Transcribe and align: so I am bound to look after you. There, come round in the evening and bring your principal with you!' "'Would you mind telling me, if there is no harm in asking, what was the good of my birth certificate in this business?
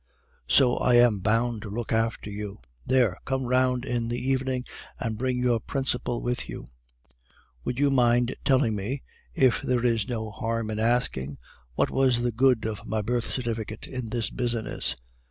so 0.47 0.77
I 0.77 0.95
am 0.95 1.19
bound 1.19 1.61
to 1.61 1.69
look 1.69 1.91
after 1.93 2.31
you. 2.31 2.57
There, 2.87 3.19
come 3.23 3.43
round 3.43 3.85
in 3.85 4.07
the 4.07 4.17
evening 4.17 4.65
and 4.99 5.15
bring 5.15 5.37
your 5.37 5.59
principal 5.59 6.23
with 6.23 6.49
you!' 6.49 6.69
"'Would 7.65 7.77
you 7.77 7.91
mind 7.91 8.35
telling 8.43 8.73
me, 8.75 9.03
if 9.35 9.61
there 9.61 9.85
is 9.85 10.09
no 10.09 10.31
harm 10.31 10.71
in 10.71 10.79
asking, 10.79 11.37
what 11.75 11.91
was 11.91 12.23
the 12.23 12.31
good 12.31 12.65
of 12.65 12.83
my 12.87 13.03
birth 13.03 13.25
certificate 13.29 13.85
in 13.87 14.09
this 14.09 14.31
business? 14.31 14.95